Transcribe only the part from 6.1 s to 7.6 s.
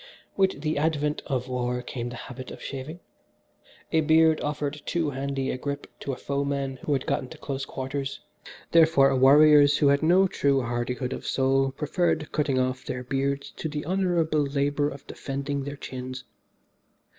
a foeman who had gotten to